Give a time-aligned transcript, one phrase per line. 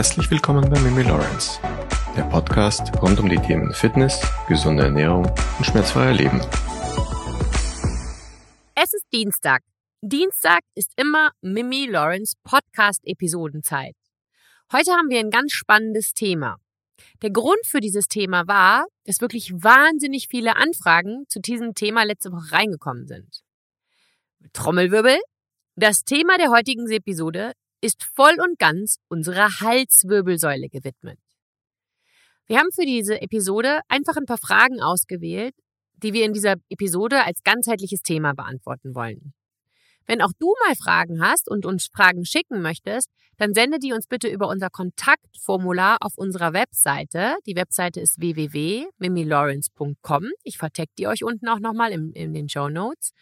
[0.00, 1.60] Herzlich willkommen bei Mimi Lawrence,
[2.16, 6.40] der Podcast rund um die Themen Fitness, gesunde Ernährung und schmerzfreier Leben.
[8.74, 9.62] Es ist Dienstag.
[10.00, 13.94] Dienstag ist immer Mimi Lawrence Podcast-Episodenzeit.
[14.72, 16.56] Heute haben wir ein ganz spannendes Thema.
[17.20, 22.32] Der Grund für dieses Thema war, dass wirklich wahnsinnig viele Anfragen zu diesem Thema letzte
[22.32, 23.42] Woche reingekommen sind.
[24.54, 25.18] Trommelwirbel.
[25.76, 31.18] Das Thema der heutigen Episode ist voll und ganz unserer Halswirbelsäule gewidmet.
[32.46, 35.54] Wir haben für diese Episode einfach ein paar Fragen ausgewählt,
[35.94, 39.32] die wir in dieser Episode als ganzheitliches Thema beantworten wollen.
[40.06, 44.08] Wenn auch du mal Fragen hast und uns Fragen schicken möchtest, dann sende die uns
[44.08, 47.36] bitte über unser Kontaktformular auf unserer Webseite.
[47.46, 50.30] Die Webseite ist www.mimilawrence.com.
[50.42, 53.12] Ich vertecke die euch unten auch nochmal in, in den Show Notes.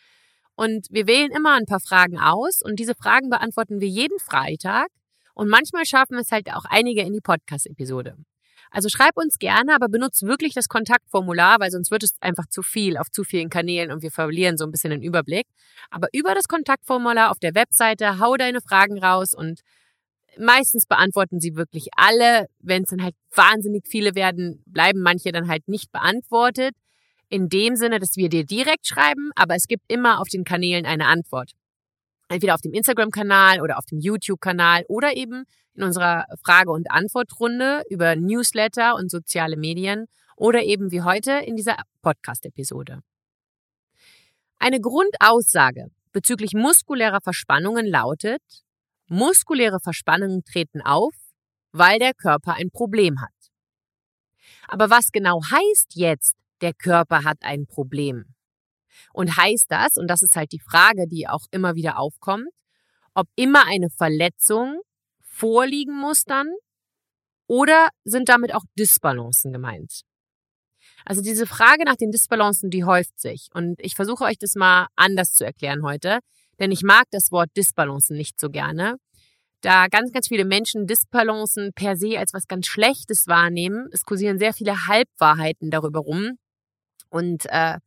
[0.58, 4.88] Und wir wählen immer ein paar Fragen aus und diese Fragen beantworten wir jeden Freitag.
[5.32, 8.16] Und manchmal schaffen es halt auch einige in die Podcast-Episode.
[8.72, 12.62] Also schreib uns gerne, aber benutzt wirklich das Kontaktformular, weil sonst wird es einfach zu
[12.62, 15.46] viel auf zu vielen Kanälen und wir verlieren so ein bisschen den Überblick.
[15.90, 19.60] Aber über das Kontaktformular auf der Webseite hau deine Fragen raus und
[20.40, 22.46] meistens beantworten sie wirklich alle.
[22.58, 26.74] Wenn es dann halt wahnsinnig viele werden, bleiben manche dann halt nicht beantwortet
[27.28, 30.86] in dem Sinne, dass wir dir direkt schreiben, aber es gibt immer auf den Kanälen
[30.86, 31.52] eine Antwort.
[32.28, 37.82] Entweder auf dem Instagram-Kanal oder auf dem YouTube-Kanal oder eben in unserer Frage- und Antwortrunde
[37.88, 43.00] über Newsletter und soziale Medien oder eben wie heute in dieser Podcast-Episode.
[44.58, 48.42] Eine Grundaussage bezüglich muskulärer Verspannungen lautet,
[49.08, 51.14] muskuläre Verspannungen treten auf,
[51.72, 53.30] weil der Körper ein Problem hat.
[54.66, 58.34] Aber was genau heißt jetzt der Körper hat ein Problem.
[59.12, 62.48] Und heißt das, und das ist halt die Frage, die auch immer wieder aufkommt,
[63.14, 64.80] ob immer eine Verletzung
[65.22, 66.48] vorliegen muss dann
[67.46, 70.02] oder sind damit auch Disbalancen gemeint?
[71.04, 73.48] Also diese Frage nach den Disbalancen, die häuft sich.
[73.54, 76.18] Und ich versuche euch das mal anders zu erklären heute,
[76.58, 78.96] denn ich mag das Wort Disbalancen nicht so gerne,
[79.60, 83.88] da ganz, ganz viele Menschen Disbalancen per se als was ganz Schlechtes wahrnehmen.
[83.92, 86.38] Es kursieren sehr viele Halbwahrheiten darüber rum
[87.10, 87.78] und äh,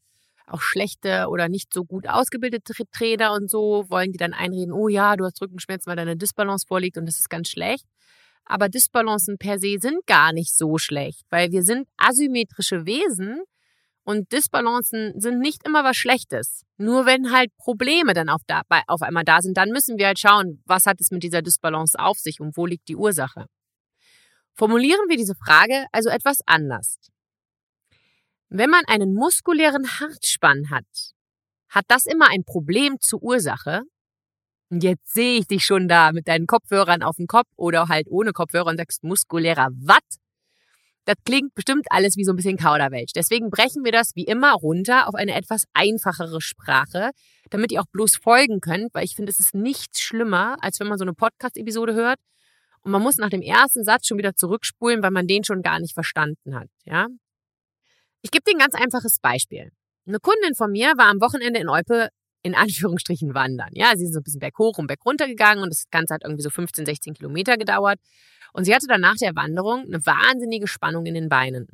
[0.47, 4.87] auch schlechte oder nicht so gut ausgebildete Trainer und so wollen die dann einreden, oh
[4.87, 7.85] ja, du hast Rückenschmerzen, weil deine Disbalance vorliegt und das ist ganz schlecht.
[8.45, 13.41] Aber Disbalancen per se sind gar nicht so schlecht, weil wir sind asymmetrische Wesen
[14.03, 16.63] und Disbalancen sind nicht immer was Schlechtes.
[16.77, 20.19] Nur wenn halt Probleme dann auf, da, auf einmal da sind, dann müssen wir halt
[20.19, 23.45] schauen, was hat es mit dieser Disbalance auf sich und wo liegt die Ursache.
[24.53, 26.97] Formulieren wir diese Frage also etwas anders.
[28.53, 31.13] Wenn man einen muskulären Hartspann hat,
[31.69, 33.83] hat das immer ein Problem zur Ursache.
[34.69, 38.07] Und jetzt sehe ich dich schon da mit deinen Kopfhörern auf dem Kopf oder halt
[38.09, 40.03] ohne Kopfhörer und sagst muskulärer Watt.
[41.05, 43.13] Das klingt bestimmt alles wie so ein bisschen Kauderwelsch.
[43.15, 47.11] Deswegen brechen wir das wie immer runter auf eine etwas einfachere Sprache,
[47.51, 50.87] damit ihr auch bloß folgen könnt, weil ich finde, es ist nichts schlimmer, als wenn
[50.87, 52.19] man so eine Podcast-Episode hört
[52.81, 55.79] und man muss nach dem ersten Satz schon wieder zurückspulen, weil man den schon gar
[55.79, 56.67] nicht verstanden hat.
[56.83, 57.07] Ja,
[58.21, 59.71] ich gebe dir ein ganz einfaches Beispiel.
[60.05, 62.09] Eine Kundin von mir war am Wochenende in Eupe
[62.43, 63.69] in Anführungsstrichen wandern.
[63.73, 66.23] Ja, sie ist so ein bisschen berghoch und berg runter gegangen und das Ganze hat
[66.23, 67.99] irgendwie so 15, 16 Kilometer gedauert.
[68.53, 71.67] Und sie hatte dann nach der Wanderung eine wahnsinnige Spannung in den Beinen.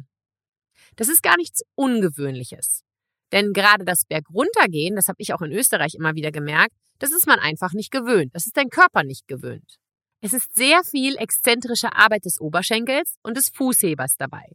[0.96, 2.84] Das ist gar nichts Ungewöhnliches.
[3.32, 7.28] Denn gerade das Bergruntergehen, das habe ich auch in Österreich immer wieder gemerkt, das ist
[7.28, 8.34] man einfach nicht gewöhnt.
[8.34, 9.78] Das ist dein Körper nicht gewöhnt.
[10.22, 14.52] Es ist sehr viel exzentrische Arbeit des Oberschenkels und des Fußhebers dabei.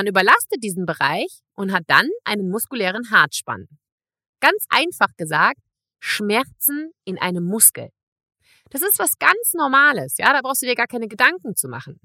[0.00, 3.68] Man überlastet diesen Bereich und hat dann einen muskulären Hartspann.
[4.40, 5.60] Ganz einfach gesagt,
[5.98, 7.90] Schmerzen in einem Muskel.
[8.70, 12.00] Das ist was ganz Normales, ja, da brauchst du dir gar keine Gedanken zu machen.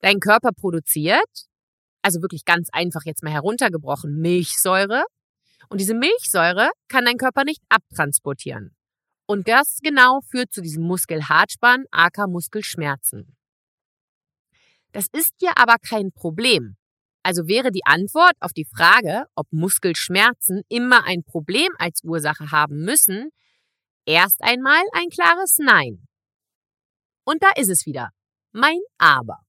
[0.00, 1.28] Dein Körper produziert,
[2.00, 5.04] also wirklich ganz einfach jetzt mal heruntergebrochen, Milchsäure.
[5.68, 8.74] Und diese Milchsäure kann dein Körper nicht abtransportieren.
[9.26, 13.36] Und das genau führt zu diesem Muskelhartspann, aka Muskelschmerzen.
[14.92, 16.78] Das ist ja aber kein Problem,
[17.22, 22.84] also wäre die Antwort auf die Frage, ob Muskelschmerzen immer ein Problem als Ursache haben
[22.84, 23.30] müssen,
[24.06, 26.06] erst einmal ein klares Nein.
[27.24, 28.10] Und da ist es wieder.
[28.52, 29.40] Mein Aber.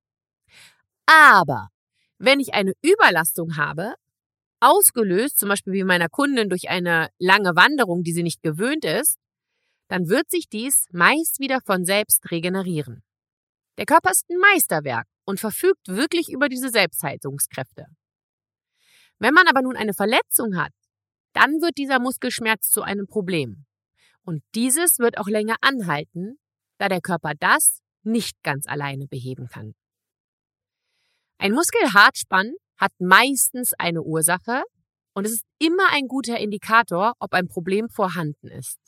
[1.06, 1.70] Aber
[2.18, 3.96] wenn ich eine Überlastung habe,
[4.60, 9.18] ausgelöst zum Beispiel wie meiner Kundin durch eine lange Wanderung, die sie nicht gewöhnt ist,
[9.88, 13.04] dann wird sich dies meist wieder von selbst regenerieren.
[13.78, 17.86] Der Körper ist ein Meisterwerk und verfügt wirklich über diese Selbstheilungskräfte.
[19.18, 20.74] Wenn man aber nun eine Verletzung hat,
[21.32, 23.66] dann wird dieser Muskelschmerz zu einem Problem.
[24.24, 26.38] Und dieses wird auch länger anhalten,
[26.80, 29.74] da der Körper das, nicht ganz alleine beheben kann.
[31.38, 34.64] Ein Muskelhartspann hat meistens eine Ursache
[35.14, 38.80] und es ist immer ein guter Indikator, ob ein Problem vorhanden ist.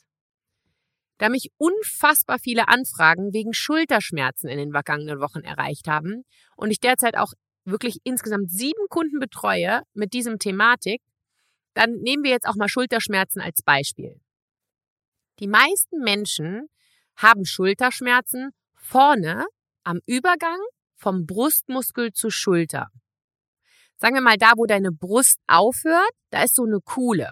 [1.24, 6.80] Da mich unfassbar viele Anfragen wegen Schulterschmerzen in den vergangenen Wochen erreicht haben und ich
[6.80, 7.32] derzeit auch
[7.64, 11.00] wirklich insgesamt sieben Kunden betreue mit diesem Thematik,
[11.72, 14.20] dann nehmen wir jetzt auch mal Schulterschmerzen als Beispiel.
[15.38, 16.66] Die meisten Menschen
[17.16, 19.46] haben Schulterschmerzen vorne
[19.82, 20.58] am Übergang
[20.94, 22.88] vom Brustmuskel zur Schulter.
[23.96, 27.30] Sagen wir mal da, wo deine Brust aufhört, da ist so eine Kuhle.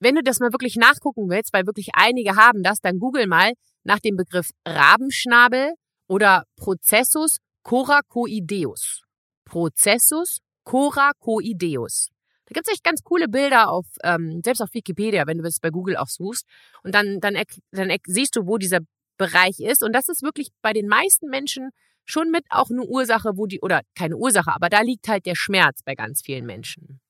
[0.00, 3.52] Wenn du das mal wirklich nachgucken willst, weil wirklich einige haben das, dann google mal
[3.84, 5.74] nach dem Begriff Rabenschnabel
[6.08, 9.02] oder Processus coracoideus.
[9.44, 12.08] Processus coracoideus.
[12.46, 15.70] Da gibt's echt ganz coole Bilder auf, ähm, selbst auf Wikipedia, wenn du es bei
[15.70, 16.46] Google auch suchst.
[16.82, 17.36] Und dann, dann,
[17.70, 18.80] dann siehst du, wo dieser
[19.18, 19.84] Bereich ist.
[19.84, 21.70] Und das ist wirklich bei den meisten Menschen
[22.06, 25.36] schon mit auch eine Ursache, wo die, oder keine Ursache, aber da liegt halt der
[25.36, 27.00] Schmerz bei ganz vielen Menschen.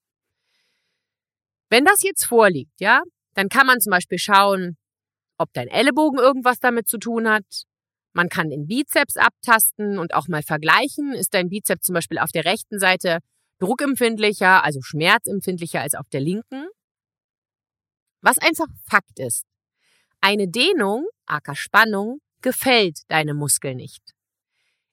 [1.71, 3.03] Wenn das jetzt vorliegt, ja,
[3.35, 4.77] dann kann man zum Beispiel schauen,
[5.39, 7.45] ob dein Ellenbogen irgendwas damit zu tun hat.
[8.13, 11.13] Man kann den Bizeps abtasten und auch mal vergleichen.
[11.13, 13.21] Ist dein Bizeps zum Beispiel auf der rechten Seite
[13.61, 16.67] druckempfindlicher, also schmerzempfindlicher als auf der linken?
[18.21, 19.45] Was einfach Fakt ist.
[20.21, 24.03] Eine Dehnung, aka Spannung, gefällt deinem Muskel nicht.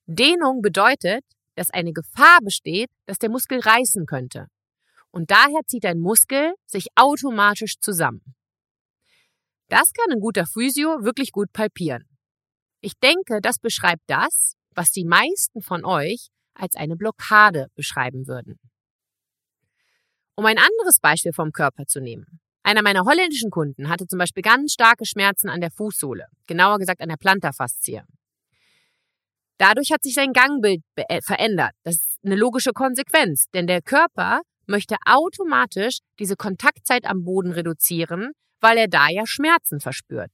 [0.06, 1.25] Dehnung bedeutet,
[1.56, 4.47] dass eine Gefahr besteht, dass der Muskel reißen könnte.
[5.18, 8.22] Und daher zieht dein Muskel sich automatisch zusammen.
[9.68, 12.04] Das kann ein guter Physio wirklich gut palpieren.
[12.81, 18.60] Ich denke, das beschreibt das, was die meisten von euch als eine Blockade beschreiben würden.
[20.36, 22.40] Um ein anderes Beispiel vom Körper zu nehmen.
[22.62, 27.02] Einer meiner holländischen Kunden hatte zum Beispiel ganz starke Schmerzen an der Fußsohle, genauer gesagt
[27.02, 28.04] an der Plantarfaszie.
[29.58, 31.72] Dadurch hat sich sein Gangbild äh, verändert.
[31.81, 38.31] Das ist eine logische Konsequenz, denn der Körper möchte automatisch diese Kontaktzeit am Boden reduzieren,
[38.60, 40.31] weil er da ja Schmerzen verspürt.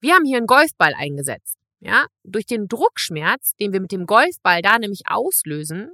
[0.00, 1.56] Wir haben hier einen Golfball eingesetzt.
[1.80, 5.92] Ja, durch den Druckschmerz, den wir mit dem Golfball da nämlich auslösen,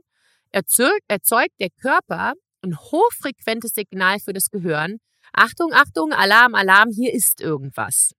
[0.51, 4.99] erzeugt, der Körper ein hochfrequentes Signal für das Gehirn.
[5.33, 8.13] Achtung, Achtung, Alarm, Alarm, hier ist irgendwas.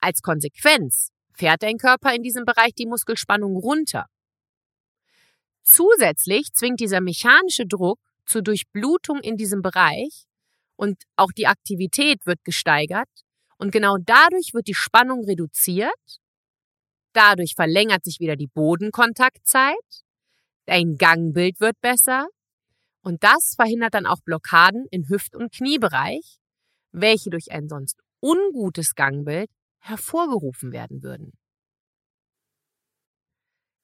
[0.00, 4.06] Als Konsequenz fährt dein Körper in diesem Bereich die Muskelspannung runter.
[5.62, 10.24] Zusätzlich zwingt dieser mechanische Druck zur Durchblutung in diesem Bereich
[10.76, 13.08] und auch die Aktivität wird gesteigert
[13.58, 16.20] und genau dadurch wird die Spannung reduziert.
[17.12, 19.74] Dadurch verlängert sich wieder die Bodenkontaktzeit.
[20.66, 22.28] Dein Gangbild wird besser.
[23.02, 26.38] Und das verhindert dann auch Blockaden in Hüft- und Kniebereich,
[26.92, 31.32] welche durch ein sonst ungutes Gangbild hervorgerufen werden würden.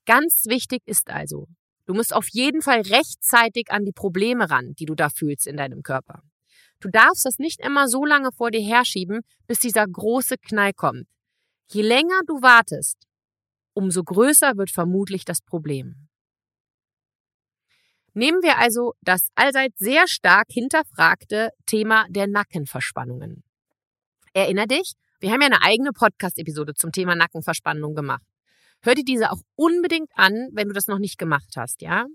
[0.07, 1.49] Ganz wichtig ist also,
[1.87, 5.57] du musst auf jeden Fall rechtzeitig an die Probleme ran, die du da fühlst in
[5.57, 6.23] deinem Körper.
[6.81, 11.07] Du darfst das nicht immer so lange vor dir herschieben, bis dieser große Knall kommt.
[11.69, 13.07] Je länger du wartest,
[13.73, 16.09] umso größer wird vermutlich das Problem.
[18.13, 23.45] Nehmen wir also das allseits sehr stark hinterfragte Thema der Nackenverspannungen.
[24.33, 28.23] Erinner dich, wir haben ja eine eigene Podcast-Episode zum Thema Nackenverspannung gemacht.
[28.83, 32.07] Hör dir diese auch unbedingt an, wenn du das noch nicht gemacht hast, ja?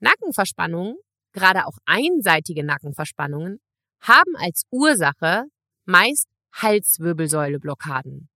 [0.00, 0.96] Nackenverspannungen,
[1.32, 3.60] gerade auch einseitige Nackenverspannungen,
[4.00, 5.44] haben als Ursache
[5.84, 8.28] meist Halswirbelsäuleblockaden.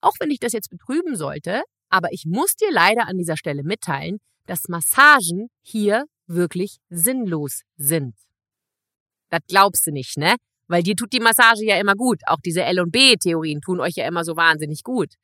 [0.00, 3.62] Auch wenn ich das jetzt betrüben sollte, aber ich muss dir leider an dieser Stelle
[3.62, 8.14] mitteilen, dass Massagen hier wirklich sinnlos sind.
[9.30, 10.36] Das glaubst du nicht, ne?
[10.68, 12.20] Weil dir tut die Massage ja immer gut.
[12.26, 15.14] Auch diese L- und B-Theorien tun euch ja immer so wahnsinnig gut.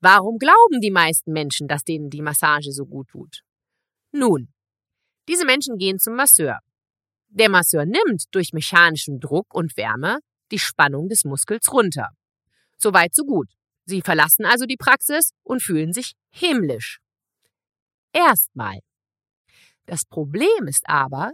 [0.00, 3.42] Warum glauben die meisten Menschen, dass denen die Massage so gut tut?
[4.12, 4.52] Nun,
[5.28, 6.60] diese Menschen gehen zum Masseur.
[7.28, 12.10] Der Masseur nimmt durch mechanischen Druck und Wärme die Spannung des Muskels runter.
[12.76, 13.48] Soweit so gut.
[13.84, 17.00] Sie verlassen also die Praxis und fühlen sich himmlisch.
[18.12, 18.78] Erstmal.
[19.86, 21.32] Das Problem ist aber,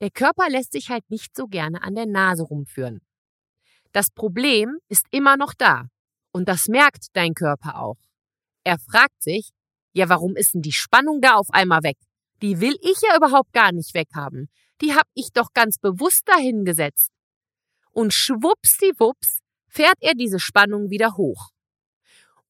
[0.00, 3.00] der Körper lässt sich halt nicht so gerne an der Nase rumführen.
[3.92, 5.86] Das Problem ist immer noch da.
[6.34, 7.96] Und das merkt dein Körper auch.
[8.64, 9.50] Er fragt sich,
[9.92, 11.96] ja, warum ist denn die Spannung da auf einmal weg?
[12.42, 14.50] Die will ich ja überhaupt gar nicht weghaben.
[14.80, 17.12] Die hab ich doch ganz bewusst dahingesetzt.
[17.92, 19.38] Und schwuppsdiwupps
[19.68, 21.50] fährt er diese Spannung wieder hoch.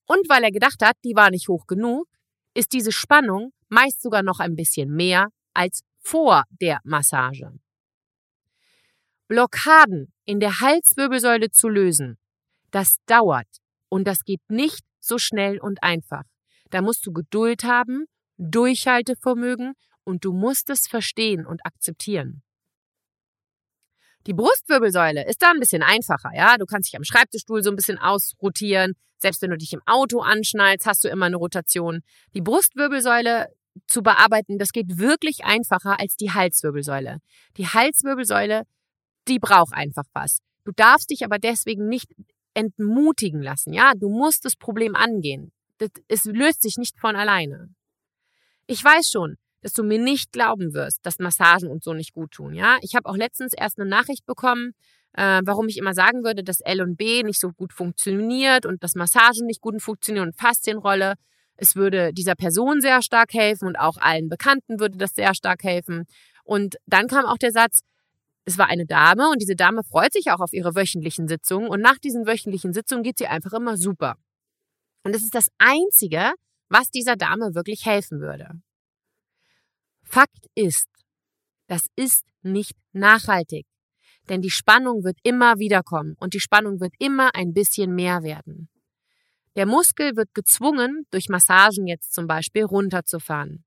[0.07, 2.09] Und weil er gedacht hat, die war nicht hoch genug,
[2.55, 7.53] ist diese Spannung meist sogar noch ein bisschen mehr als vor der Massage.
[9.29, 12.17] Blockaden in der Halswirbelsäule zu lösen,
[12.71, 13.63] das dauert
[13.94, 16.24] Und das geht nicht so schnell und einfach.
[16.70, 18.06] Da musst du Geduld haben,
[18.38, 22.42] Durchhaltevermögen und du musst es verstehen und akzeptieren.
[24.26, 26.58] Die Brustwirbelsäule ist da ein bisschen einfacher, ja.
[26.58, 28.94] Du kannst dich am Schreibtischstuhl so ein bisschen ausrotieren.
[29.18, 32.00] Selbst wenn du dich im Auto anschnallst, hast du immer eine Rotation.
[32.34, 33.46] Die Brustwirbelsäule
[33.86, 37.18] zu bearbeiten, das geht wirklich einfacher als die Halswirbelsäule.
[37.58, 38.64] Die Halswirbelsäule,
[39.28, 40.40] die braucht einfach was.
[40.64, 42.10] Du darfst dich aber deswegen nicht
[42.54, 43.92] entmutigen lassen, ja.
[43.94, 45.52] Du musst das Problem angehen.
[46.08, 47.68] Es löst sich nicht von alleine.
[48.66, 52.32] Ich weiß schon, dass du mir nicht glauben wirst, dass Massagen und so nicht gut
[52.32, 52.54] tun.
[52.54, 54.73] Ja, ich habe auch letztens erst eine Nachricht bekommen,
[55.14, 58.82] äh, warum ich immer sagen würde, dass L und B nicht so gut funktioniert und
[58.82, 61.14] dass Massagen nicht gut funktionieren und Faszienrolle.
[61.56, 65.62] Es würde dieser Person sehr stark helfen und auch allen Bekannten würde das sehr stark
[65.62, 66.04] helfen.
[66.44, 67.80] Und dann kam auch der Satz,
[68.46, 71.80] es war eine Dame und diese Dame freut sich auch auf ihre wöchentlichen Sitzungen und
[71.80, 74.16] nach diesen wöchentlichen Sitzungen geht sie einfach immer super.
[75.02, 76.32] Und das ist das Einzige,
[76.68, 78.50] was dieser Dame wirklich helfen würde.
[80.02, 80.88] Fakt ist,
[81.68, 83.66] das ist nicht nachhaltig.
[84.28, 88.68] Denn die Spannung wird immer wiederkommen und die Spannung wird immer ein bisschen mehr werden.
[89.56, 93.64] Der Muskel wird gezwungen, durch Massagen jetzt zum Beispiel runterzufahren.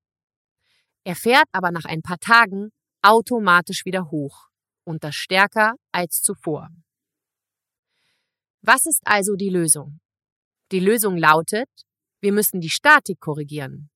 [1.03, 4.47] Er fährt aber nach ein paar Tagen automatisch wieder hoch
[4.87, 6.69] und das stärker als zuvor.
[8.61, 9.99] Was ist also die Lösung?
[10.71, 11.69] Die Lösung lautet,
[12.21, 13.89] wir müssen die Statik korrigieren.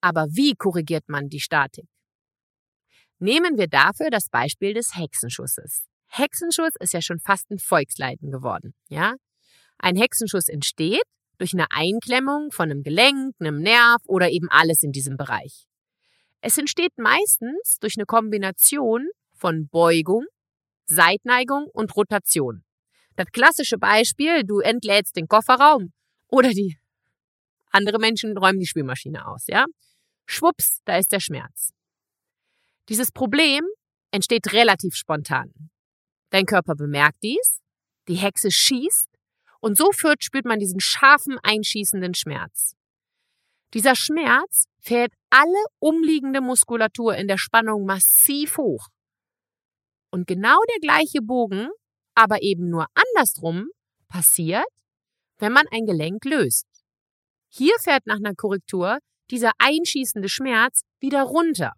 [0.00, 1.88] Aber wie korrigiert man die Statik?
[3.18, 5.86] Nehmen wir dafür das Beispiel des Hexenschusses.
[6.08, 9.14] Hexenschuss ist ja schon fast ein Volksleiden geworden, ja?
[9.78, 11.04] Ein Hexenschuss entsteht
[11.38, 15.66] durch eine Einklemmung von einem Gelenk, einem Nerv oder eben alles in diesem Bereich.
[16.40, 19.08] Es entsteht meistens durch eine Kombination
[19.44, 20.24] von Beugung,
[20.86, 22.64] Seitneigung und Rotation.
[23.14, 25.92] Das klassische Beispiel, du entlädst den Kofferraum
[26.28, 26.78] oder die
[27.70, 29.66] andere Menschen räumen die Spülmaschine aus, ja?
[30.24, 31.74] Schwupps, da ist der Schmerz.
[32.88, 33.66] Dieses Problem
[34.12, 35.52] entsteht relativ spontan.
[36.30, 37.60] Dein Körper bemerkt dies,
[38.08, 39.10] die Hexe schießt
[39.60, 42.76] und so führt, spürt man diesen scharfen, einschießenden Schmerz.
[43.74, 48.88] Dieser Schmerz fährt alle umliegende Muskulatur in der Spannung massiv hoch.
[50.14, 51.70] Und genau der gleiche Bogen,
[52.14, 53.66] aber eben nur andersrum,
[54.06, 54.62] passiert,
[55.38, 56.68] wenn man ein Gelenk löst.
[57.48, 58.98] Hier fährt nach einer Korrektur
[59.32, 61.72] dieser einschießende Schmerz wieder runter.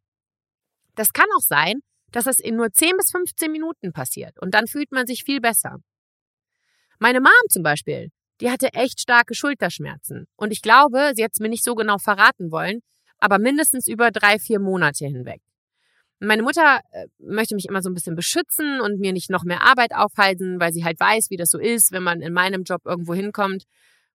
[0.96, 1.76] Das kann auch sein,
[2.12, 5.40] dass es in nur 10 bis 15 Minuten passiert und dann fühlt man sich viel
[5.40, 5.78] besser.
[6.98, 8.10] Meine Mom zum Beispiel,
[8.42, 11.96] die hatte echt starke Schulterschmerzen und ich glaube, sie hat es mir nicht so genau
[11.96, 12.80] verraten wollen,
[13.16, 15.40] aber mindestens über drei, vier Monate hinweg.
[16.18, 19.62] Meine Mutter äh, möchte mich immer so ein bisschen beschützen und mir nicht noch mehr
[19.62, 22.82] Arbeit aufhalten, weil sie halt weiß, wie das so ist, wenn man in meinem Job
[22.86, 23.64] irgendwo hinkommt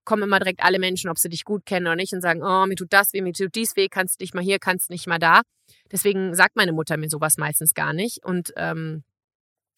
[0.04, 2.66] kommen immer direkt alle Menschen, ob sie dich gut kennen oder nicht, und sagen, oh,
[2.66, 5.20] mir tut das weh, mir tut dies weh, kannst nicht mal hier, kannst nicht mal
[5.20, 5.42] da.
[5.92, 8.24] Deswegen sagt meine Mutter mir sowas meistens gar nicht.
[8.26, 9.04] Und ähm,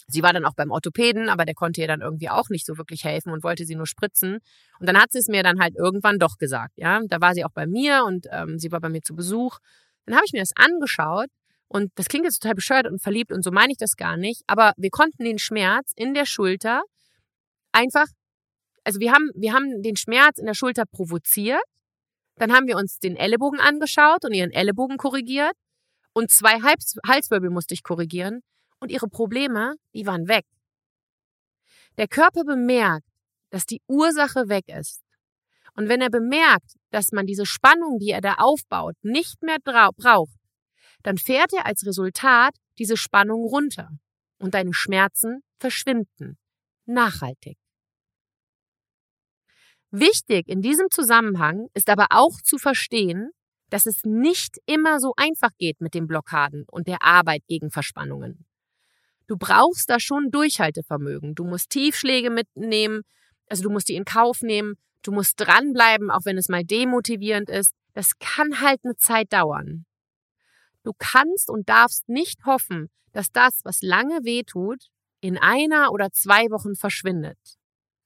[0.07, 2.77] sie war dann auch beim Orthopäden, aber der konnte ihr dann irgendwie auch nicht so
[2.77, 4.39] wirklich helfen und wollte sie nur spritzen.
[4.79, 6.73] Und dann hat sie es mir dann halt irgendwann doch gesagt.
[6.77, 9.59] Ja, da war sie auch bei mir und ähm, sie war bei mir zu Besuch.
[10.05, 11.29] Dann habe ich mir das angeschaut
[11.73, 14.43] und das klingt jetzt total bescheuert und verliebt und so meine ich das gar nicht.
[14.47, 16.83] Aber wir konnten den Schmerz in der Schulter
[17.71, 18.07] einfach
[18.83, 21.63] also wir haben, wir haben den Schmerz in der Schulter provoziert.
[22.35, 25.53] Dann haben wir uns den Ellenbogen angeschaut und ihren Ellenbogen korrigiert.
[26.13, 28.41] Und zwei Hals Halswirbel musste ich korrigieren.
[28.79, 30.45] Und ihre Probleme, die waren weg.
[31.97, 33.07] Der Körper bemerkt,
[33.49, 35.01] dass die Ursache weg ist.
[35.75, 40.35] Und wenn er bemerkt, dass man diese Spannung, die er da aufbaut, nicht mehr braucht,
[41.03, 43.89] dann fährt er als Resultat diese Spannung runter.
[44.39, 46.37] Und deine Schmerzen verschwinden.
[46.85, 47.57] Nachhaltig.
[49.91, 53.29] Wichtig in diesem Zusammenhang ist aber auch zu verstehen,
[53.69, 58.45] dass es nicht immer so einfach geht mit den Blockaden und der Arbeit gegen Verspannungen.
[59.27, 61.35] Du brauchst da schon Durchhaltevermögen.
[61.35, 63.03] Du musst Tiefschläge mitnehmen,
[63.47, 67.49] also du musst die in Kauf nehmen, du musst dranbleiben, auch wenn es mal demotivierend
[67.49, 67.73] ist.
[67.93, 69.85] Das kann halt eine Zeit dauern.
[70.83, 74.89] Du kannst und darfst nicht hoffen, dass das, was lange weh tut,
[75.21, 77.39] in einer oder zwei Wochen verschwindet.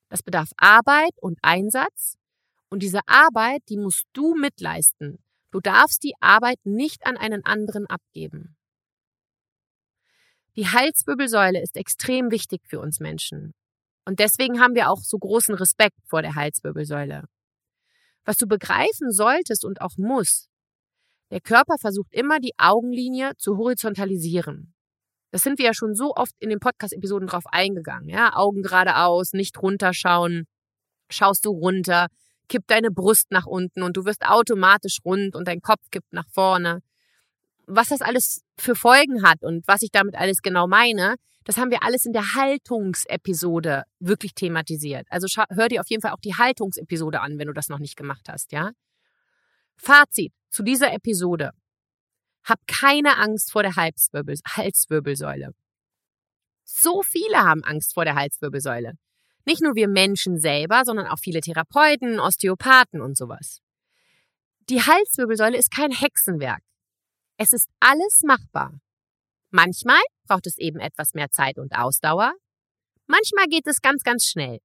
[0.10, 2.18] Das bedarf Arbeit und Einsatz.
[2.70, 5.18] Und diese Arbeit, die musst du mitleisten.
[5.52, 8.56] Du darfst die Arbeit nicht an einen anderen abgeben.
[10.56, 13.54] Die Halswirbelsäule ist extrem wichtig für uns Menschen.
[14.06, 17.26] Und deswegen haben wir auch so großen Respekt vor der Halswirbelsäule.
[18.26, 20.50] Was du begreifen solltest und auch musst,
[21.32, 24.74] der Körper versucht immer die Augenlinie zu horizontalisieren.
[25.32, 28.10] Das sind wir ja schon so oft in den Podcast-Episoden drauf eingegangen.
[28.10, 30.46] Ja, Augen geradeaus, nicht runterschauen.
[31.10, 32.08] schaust du runter,
[32.50, 36.28] kippt deine Brust nach unten und du wirst automatisch rund und dein Kopf kippt nach
[36.30, 36.82] vorne.
[37.66, 41.72] Was das alles für Folgen hat und was ich damit alles genau meine, das haben
[41.72, 45.08] wir alles in der Haltungsepisode wirklich thematisiert.
[45.10, 47.96] Also hör dir auf jeden Fall auch die Haltungsepisode an, wenn du das noch nicht
[47.96, 48.72] gemacht hast, ja?
[49.78, 51.52] Fazit zu dieser Episode.
[52.44, 55.54] Hab keine Angst vor der Halswirbel Halswirbelsäule.
[56.64, 58.94] So viele haben Angst vor der Halswirbelsäule.
[59.46, 63.62] Nicht nur wir Menschen selber, sondern auch viele Therapeuten, Osteopathen und sowas.
[64.70, 66.62] Die Halswirbelsäule ist kein Hexenwerk.
[67.38, 68.80] Es ist alles machbar.
[69.50, 72.34] Manchmal braucht es eben etwas mehr Zeit und Ausdauer.
[73.06, 74.60] Manchmal geht es ganz, ganz schnell.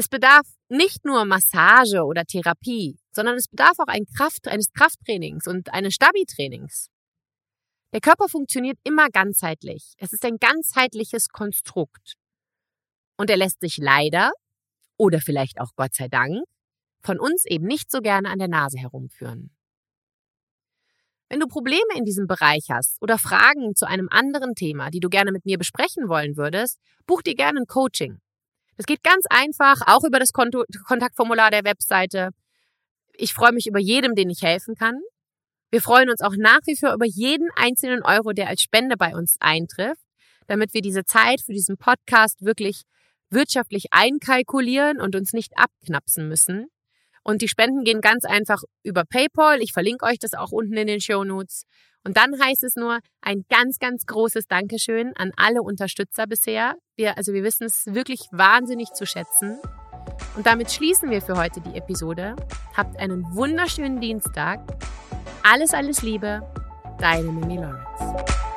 [0.00, 5.46] Es bedarf nicht nur Massage oder Therapie, sondern es bedarf auch ein Kraft, eines Krafttrainings
[5.46, 6.88] und eines Stabi-Trainings.
[7.92, 9.92] Der Körper funktioniert immer ganzheitlich.
[9.98, 12.14] Es ist ein ganzheitliches Konstrukt.
[13.18, 14.32] Und er lässt sich leider,
[14.96, 16.44] oder vielleicht auch Gott sei Dank,
[17.02, 19.50] von uns eben nicht so gerne an der Nase herumführen.
[21.28, 25.10] Wenn du Probleme in diesem Bereich hast oder Fragen zu einem anderen Thema, die du
[25.10, 28.22] gerne mit mir besprechen wollen würdest, buch dir gerne ein Coaching.
[28.80, 32.30] Das geht ganz einfach, auch über das Konto Kontaktformular der Webseite.
[33.12, 35.02] Ich freue mich über jedem, den ich helfen kann.
[35.70, 39.14] Wir freuen uns auch nach wie vor über jeden einzelnen Euro, der als Spende bei
[39.14, 40.00] uns eintrifft,
[40.46, 42.84] damit wir diese Zeit für diesen Podcast wirklich
[43.28, 46.68] wirtschaftlich einkalkulieren und uns nicht abknapsen müssen.
[47.22, 49.60] Und die Spenden gehen ganz einfach über PayPal.
[49.60, 51.66] Ich verlinke euch das auch unten in den Show Notes.
[52.04, 56.74] Und dann heißt es nur ein ganz, ganz großes Dankeschön an alle Unterstützer bisher.
[56.96, 59.58] Wir, also wir wissen es wirklich wahnsinnig zu schätzen.
[60.36, 62.36] Und damit schließen wir für heute die Episode.
[62.76, 64.60] Habt einen wunderschönen Dienstag.
[65.42, 66.42] Alles, alles Liebe.
[66.98, 68.49] Deine Mimi Lawrence.